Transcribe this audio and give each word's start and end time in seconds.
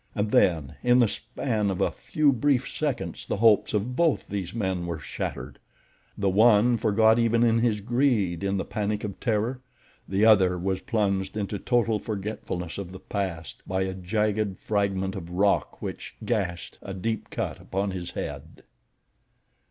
And 0.15 0.31
then, 0.31 0.73
in 0.81 0.97
the 0.97 1.07
span 1.07 1.69
of 1.69 1.79
a 1.79 1.91
few 1.91 2.33
brief 2.33 2.67
seconds, 2.67 3.23
the 3.27 3.37
hopes 3.37 3.71
of 3.71 3.95
both 3.95 4.27
these 4.27 4.51
men 4.51 4.87
were 4.87 4.97
shattered. 4.97 5.59
The 6.17 6.27
one 6.27 6.77
forgot 6.77 7.19
even 7.19 7.43
his 7.59 7.81
greed 7.81 8.43
in 8.43 8.57
the 8.57 8.65
panic 8.65 9.03
of 9.03 9.19
terror—the 9.19 10.25
other 10.25 10.57
was 10.57 10.81
plunged 10.81 11.37
into 11.37 11.59
total 11.59 11.99
forgetfulness 11.99 12.79
of 12.79 12.91
the 12.91 12.99
past 12.99 13.61
by 13.67 13.83
a 13.83 13.93
jagged 13.93 14.57
fragment 14.57 15.13
of 15.15 15.29
rock 15.29 15.83
which 15.83 16.15
gashed 16.25 16.79
a 16.81 16.95
deep 16.95 17.29
cut 17.29 17.59
upon 17.61 17.91
his 17.91 18.09
head. 18.09 18.63